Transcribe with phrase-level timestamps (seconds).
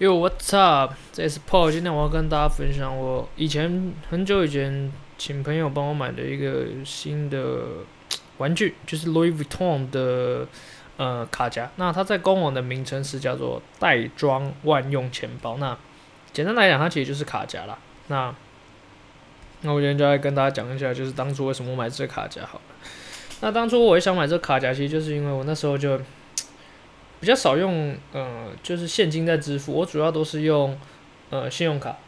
[0.00, 0.94] Yo, what's up？
[1.12, 1.70] 这是 Paul。
[1.70, 7.64] 今天我要跟大家分享我以前很久以前请朋友帮我买的一个新的
[8.38, 10.46] 玩具， 就是 Louis Vuitton 的
[10.96, 11.70] 呃卡夹。
[11.76, 15.58] 那它在官网的名称是叫做袋装万用钱包。
[15.58, 15.76] 那
[16.32, 17.76] 简单来讲，它其实就是卡夹啦。
[18.06, 18.34] 那
[19.60, 22.64] 那我今天就来跟大家讲一下，就是当初为什么我买这个卡夹好了。
[23.42, 26.00] 那当初我也想买这个卡夹，其实就是因为我那时候就。
[27.20, 30.78] 比较少用，呃，就是现金在支付，我主要都是用，
[31.28, 31.98] 呃，信用卡。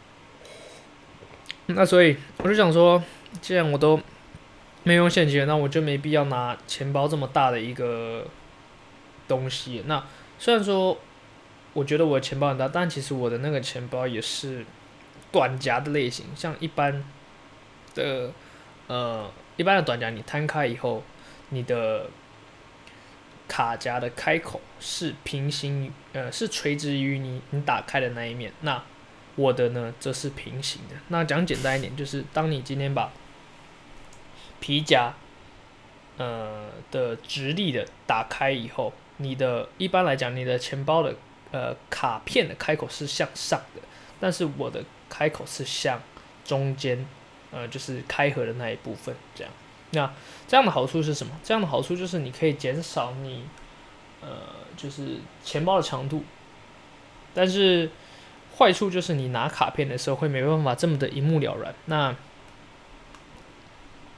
[1.67, 3.01] 那所以我就想说，
[3.39, 3.99] 既然我都
[4.81, 8.25] 没用现金，那我就没必要拿钱包这么大的一个
[9.27, 9.83] 东西。
[9.85, 10.03] 那
[10.39, 10.97] 虽然说
[11.73, 14.65] 我觉得我的钱包很大，但其实我的那个钱包也是
[15.31, 17.03] 短夹的类型，像一般
[17.93, 18.31] 的，
[18.87, 21.03] 呃，一般的短夹，你摊开以后，
[21.49, 22.09] 你的。
[23.47, 28.51] 卡夹的开口是平行，呃，是垂直于你你打开的那一面。
[28.61, 28.81] 那
[29.35, 30.95] 我的呢，则是平行的。
[31.09, 33.11] 那讲简单一点，就是当你今天把
[34.59, 35.13] 皮夹，
[36.17, 41.15] 呃的直立的打开以后，你的一般来讲，你的钱包的
[41.51, 43.81] 呃卡片的开口是向上的，
[44.19, 46.01] 但是我的开口是向
[46.45, 47.05] 中间，
[47.51, 49.51] 呃，就是开合的那一部分，这样。
[49.93, 50.11] 那
[50.47, 51.33] 这样的好处是什么？
[51.43, 53.43] 这样的好处就是你可以减少你，
[54.21, 54.27] 呃，
[54.75, 56.23] 就是钱包的长度，
[57.33, 57.89] 但是
[58.57, 61.73] 坏处就是你拿卡片的时候会没办法这么的一目了然。
[61.85, 62.15] 那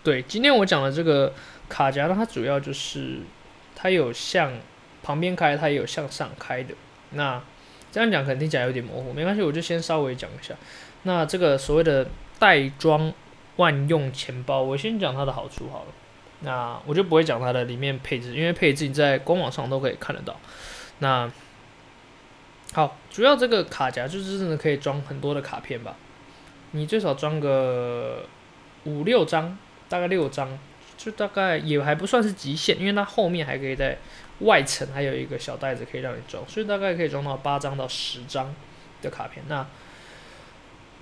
[0.04, 1.34] 对，今天我讲的这个
[1.68, 3.20] 卡夹呢，它主要就是
[3.76, 4.54] 它有向
[5.04, 6.74] 旁边开，它也有向上开的。
[7.12, 7.42] 那
[7.92, 10.56] 这样讲可能听起来有点模糊，没关系，我就先稍微讲一下。
[11.04, 12.08] 那这个所谓的
[12.40, 13.14] 袋装。
[13.58, 15.88] 万用钱包，我先讲它的好处好了。
[16.42, 20.36] 那我就不会讲它的里面配置，因为配置你在官网上都可以看得到。
[21.00, 21.32] 那
[22.74, 25.96] 好，主要这个卡夹就是真的可以装很多的卡片吧？
[26.72, 28.26] 你最少装个
[28.84, 30.60] 五六张，大概六张，
[30.98, 33.98] 就大概也还不算是极限，因为它后面还可以在
[34.40, 38.54] 外层还有一个小袋子可以让你装，所以大概可以装到八张到十张
[39.02, 39.44] 的卡片。
[39.48, 39.66] 那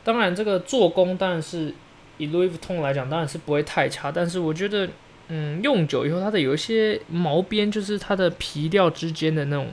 [0.03, 1.74] 当然，这个做工当然是。
[2.18, 4.88] 以 Louis Vuitton 来讲，当然是不会太差，但是我觉得，
[5.29, 9.68] 嗯，用久以后，它的有一些毛边，就是它的皮料之间的那种，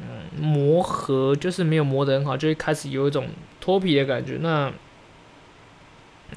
[0.00, 3.28] 嗯，磨合，就是没有磨得很好，就会开始有一种
[3.60, 4.38] 脱皮的感觉。
[4.40, 4.72] 那，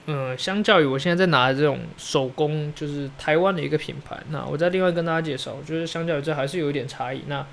[0.08, 7.22] 嗯，相较于我现在在拿的这种手工，就是台湾的一个品牌，那我再另外跟大家介绍，我觉得相较于这还是有一点差异。
[7.28, 7.46] 那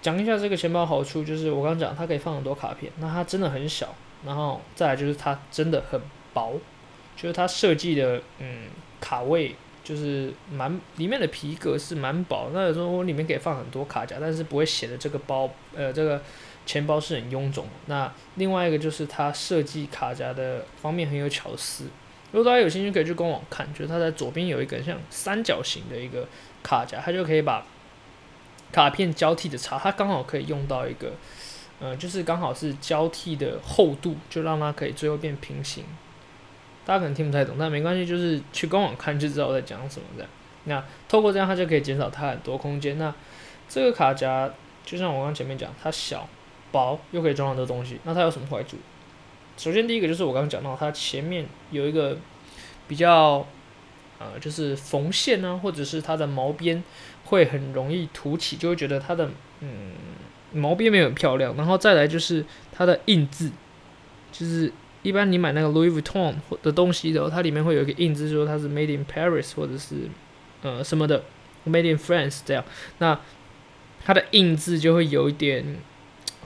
[0.00, 6.00] 讲一下这个钱包好处，就是我刚刚讲，它可以放很多卡片，那它真的很小，然后再来就是它真的很
[6.32, 6.54] 薄。
[7.22, 8.66] 就是它设计的，嗯，
[9.00, 16.20] 卡位就是蛮里面的皮革是蛮薄，那有时候我里面可以放很多卡夹，但是不会显得这个包，呃，这个
[16.66, 17.64] 钱包是很臃肿。
[17.86, 21.84] 那另外一个就是它设计卡夹的方面很有巧思，
[22.32, 26.26] 如果大家有兴趣可以去官网看，就是它在左边有一个像三角形的一个
[26.64, 27.64] 卡夹，它就可以把
[28.72, 31.12] 卡片交替的插，它刚好可以用到一个，
[31.78, 35.84] 呃，就是刚好是交替的厚度，就让它可以最后变平行。
[36.84, 40.30] 大家可能听不太懂，但没关系，就是去官网看就知道我在讲什么这样。
[40.64, 42.98] 那透过这样，它就可以减少它很多空间。
[42.98, 43.14] 那
[43.68, 44.50] 这个卡夹
[44.84, 46.28] 就像我刚前面讲，它小、
[46.72, 47.98] 薄，又可以装很多东西。
[48.04, 48.76] 那它有什么坏处？
[49.56, 52.16] 首先第一个就是我刚刚讲到，它前面有一个
[52.88, 53.46] 比较
[54.18, 56.82] 呃，就是缝线呢、或者是它的毛边
[57.26, 59.92] 会很容易凸起，就会觉得它的嗯
[60.52, 61.54] 毛边没有很漂亮。
[61.56, 63.52] 然后再来就是它的印字，
[64.32, 64.72] 就是。
[65.02, 70.08] 一般你买那个 Louis Vuitton 的东西的时候，它里面会有一个印字，说它是 Made in Paris 或者是
[70.62, 71.24] 呃什么的
[71.66, 72.64] Made in France 这样，
[72.98, 73.18] 那
[74.04, 75.64] 它的印字就会有一点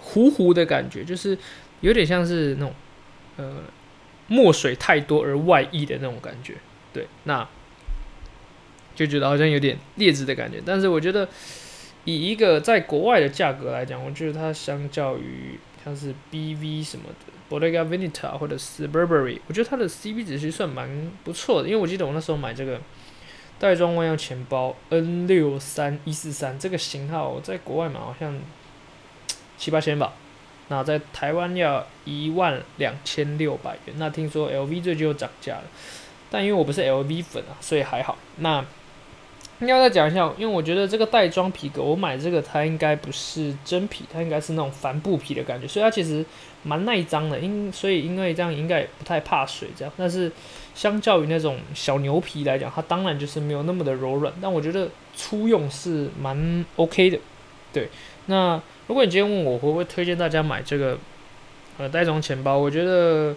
[0.00, 1.36] 糊糊的感觉，就是
[1.80, 2.74] 有点像是那种
[3.36, 3.64] 呃
[4.28, 6.54] 墨水太多而外溢的那种感觉，
[6.92, 7.46] 对，那
[8.94, 10.62] 就觉得好像有点劣质的感觉。
[10.64, 11.28] 但是我觉得
[12.04, 17.35] 以一个在国外的价格来讲，我觉得它相较于像是 BV 什么的。
[17.48, 20.88] Bottega Veneta 或者是 Burberry，我觉得它的 CP 值其实算蛮
[21.22, 22.80] 不错的，因为我记得我那时候买这个
[23.58, 28.38] 袋装万用钱包 N 六三一四三这个型号，在国外买好像
[29.56, 30.12] 七八千吧，
[30.68, 33.94] 那在台湾要一万两千六百元。
[33.98, 35.64] 那听说 LV 最近又涨价了，
[36.30, 38.18] 但因为我不是 LV 粉啊，所以还好。
[38.36, 38.64] 那
[39.60, 46.24] 应该再讲一下，因为我觉得这个袋装皮革，我买这个它应该不是真皮，它应该是那种帆布皮的感觉，所以它其实
[46.62, 47.38] 蛮耐脏的。
[47.38, 49.92] 因所以因为这样应该也不太怕水这样。
[49.96, 50.30] 但是
[50.74, 54.30] 相较于那种小牛皮来讲，它当然就是没有那么的柔软。
[54.42, 57.18] 但我觉得粗用是蛮 OK 的。
[57.72, 57.88] 对，
[58.26, 60.98] 那如果你今天问我会不会推荐大家买这个
[61.78, 63.34] 呃袋装钱包，我觉得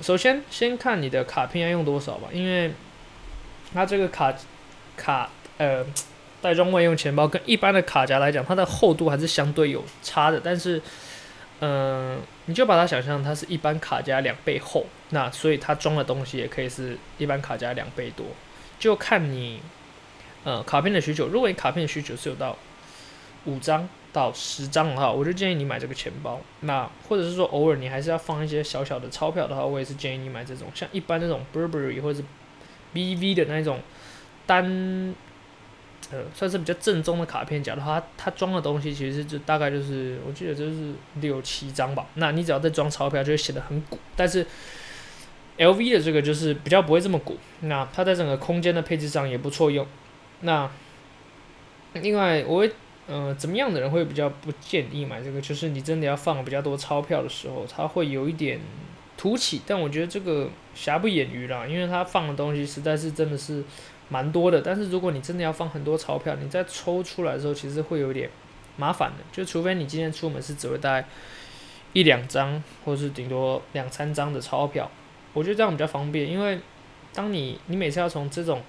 [0.00, 2.72] 首先先看你的卡片要用多少吧，因为
[3.74, 4.34] 它这个卡
[4.96, 5.84] 卡呃
[6.40, 10.80] 袋装万用钱包跟一般的卡夹来讲，它的厚度还是相对有差的，但是
[11.60, 18.26] 嗯、你就把它想象它是一般卡夹两倍厚，那所以它装的东西也可以是一般卡夹两倍多，
[18.78, 19.62] 就看你
[20.42, 21.28] 呃卡片的需求。
[21.28, 22.58] 如果你卡片的需求是有到
[23.46, 26.40] 五张到十张的话，我就建议你买这个钱包。
[26.60, 32.24] 那或者是说偶尔你还是要放一些小小的钞票的话，我也是建议你买这种像一般那种 Burberry 或者是
[32.92, 33.80] BV 的那种
[34.46, 35.14] 单
[36.10, 42.06] 呃算是比较正宗的卡片夹的话，它装的东西其实就大概就是我记得就是六七张吧。
[42.14, 43.98] 那你只要再装钞票，就会显得很鼓。
[44.14, 44.46] 但是
[45.58, 47.36] LV 的这个就是比较不会这么鼓。
[47.60, 49.86] 那它在整个空间的配置上也不错用。
[50.40, 50.70] 那
[51.94, 52.72] 另外我会。
[53.06, 55.38] 呃，怎么样的人会比较不建议买这个？
[55.38, 58.58] 就是你真的要放比较多钞票的时候，它会有一点
[59.18, 59.60] 凸起。
[59.66, 63.62] 但我觉得这个瑕不掩瑜啦，因为它放的东西实在是真的是
[64.08, 64.60] 蛮多的。
[64.60, 68.30] 但是如果你真的要放很多钞票，你再抽出来的时候，其实会有点
[68.76, 69.24] 麻烦的。
[69.32, 71.04] 就除非你今天出门是只会带
[71.92, 74.90] 一两张，或是顶多两三张的钞票，
[75.32, 76.28] 我觉得这样比较方便。
[76.28, 76.58] 因为
[77.12, 78.60] 当你你每次要从这种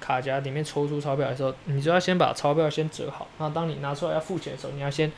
[0.00, 3.26] 卡夹里面抽出钞票的时候，你就要先把钞票先折好。
[3.38, 5.10] 那当你拿出来要付钱的时候，你要先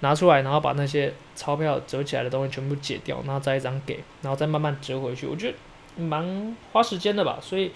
[0.00, 5.26] 拿出来，然后把那些钞票折起来的东西全部解掉，然后再一张给，然后再慢慢折回去。
[5.26, 7.38] 我觉得蛮花时间的吧。
[7.42, 7.70] 所以，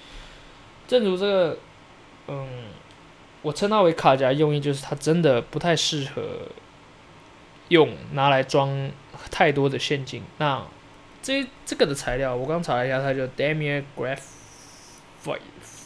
[0.86, 1.58] 正如这个，
[2.28, 2.46] 嗯，
[3.42, 6.48] 我称它为卡夹用意，就是它真的不太适合
[7.68, 8.90] 用拿来装
[9.30, 10.22] 太多的现金。
[10.38, 10.64] 那
[11.22, 14.20] 这这个的材料，我刚查了一下，它叫 Damier Graphite。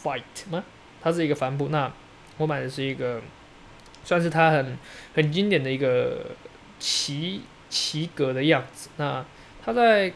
[0.03, 0.21] Fight
[0.51, 0.63] 吗？
[1.01, 1.69] 它是一个帆布。
[1.69, 1.91] 那
[2.37, 3.19] 我买的是一个，
[4.03, 4.77] 算是它很
[5.15, 6.27] 很经典的一个
[6.79, 8.89] 旗旗格的样子。
[8.97, 9.25] 那
[9.63, 10.13] 它在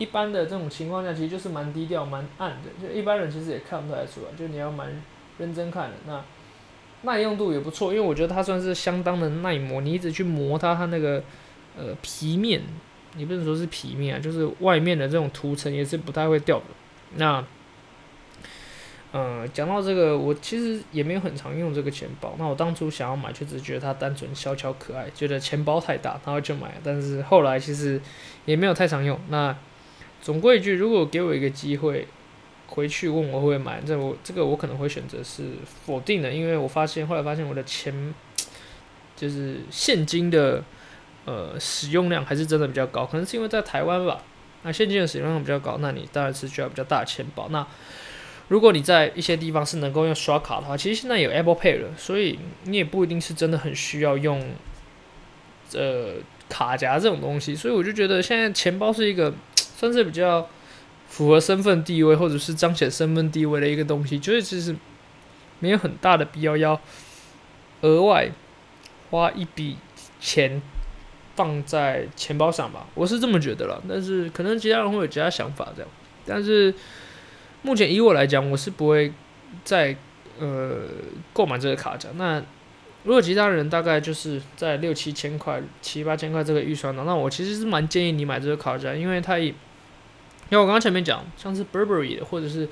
[0.00, 4.36] 一般的这种情况下，其实就是蛮低调、蛮暗的，就一般人其实也看不太出来。
[4.36, 4.88] 就你要蛮
[5.38, 5.96] 认真看的。
[6.06, 6.24] 那
[7.02, 9.82] 耐用度也不错，因为我觉得它算是相当的耐磨。
[9.82, 11.22] 你一直去磨它，它那个
[11.78, 12.62] 呃皮面，
[13.14, 16.64] 你不能说是皮面啊，就是外面的这种涂层也是不太会掉的。
[17.16, 17.44] 那
[19.12, 22.36] 嗯，讲到这个，我其实也没有很常用这个钱包。
[22.38, 26.74] 那我当初想要买，就只觉得它单纯小巧可爱，觉得钱包太大，然后就买了。
[26.82, 28.00] 但是后来其实
[28.44, 29.18] 也没有太常用。
[29.28, 29.54] 那
[30.22, 32.06] 总归一句，如果给我一个机会
[32.68, 35.44] 回去问我会不会买，这我这个我可能会选择是
[35.84, 38.14] 否定的，因为我发现后来发现我的钱
[39.16, 40.62] 就是现金的
[41.24, 44.22] 呃使用量还是真的比较高，可能是因为在台湾吧。
[44.62, 47.48] 那现金的使用量比较高，那你当然是需要比较大的钱包。
[47.50, 47.66] 那
[48.48, 54.50] 如果你在一些地方是能够用刷卡的话，其实现在有 Apple Pay 了，所以你也不一定是真的很需要用，
[55.72, 56.16] 呃，
[56.48, 57.54] 卡夹这种东西。
[57.54, 59.32] 所以我就觉得现在钱包是一个
[59.80, 60.46] 算是比较
[61.08, 64.76] 符合身份地位或者是彰显身份地位的一个东西，就是其实
[65.58, 66.78] 没有很大的必要要
[67.80, 68.30] 额外
[69.10, 69.78] 花一笔
[70.20, 70.60] 钱
[71.34, 73.82] 放在钱包上吧，我是这么觉得了。
[73.88, 75.90] 但是可能其他人会有其他想法这样，
[76.26, 76.74] 但是。
[77.62, 79.12] 目前以我来讲，我是不会
[79.64, 79.94] 再
[80.38, 80.78] 呃
[81.34, 82.08] 购买这个卡夹。
[82.14, 82.42] 那
[83.04, 89.54] 如果其他人大概就是在六七千块、七八千块这个预算的，那我其实是蛮建议你买这个卡夹，因为它以，
[90.50, 92.68] 因为我刚刚前面讲，像是 Burberry 的或者是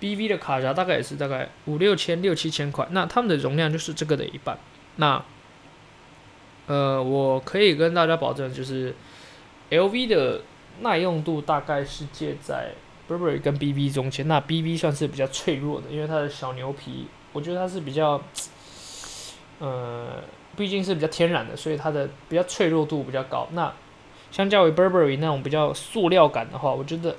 [0.00, 4.58] BV 的卡夹，大概也是大概五六千、六七千块，那他们的容量就是这个的一半。
[4.96, 5.24] 那
[6.66, 8.94] 呃，我可以跟大家保证，就是
[9.70, 10.42] LV 的
[10.80, 12.72] 耐用度大概是介在。
[13.08, 18.22] Burberry 跟 BV 中间，那 BV 算是比较脆弱的，因为它的小牛皮，我觉得它是比较，
[19.58, 20.22] 呃，
[20.56, 23.48] 毕竟是比较天然的，所以它的比较脆弱度比较高。
[23.50, 23.72] 那
[24.30, 27.16] 相较于 Burberry 那种比较塑料感的话，我觉得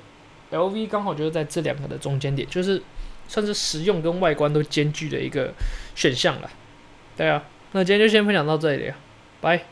[0.51, 2.81] LV 刚好就是在这两个的中间点，就是
[3.27, 5.53] 算是实用跟外观都兼具的一个
[5.95, 6.49] 选项了。
[7.17, 8.95] 对啊，那今天就先分享到这里了，
[9.41, 9.65] 拜。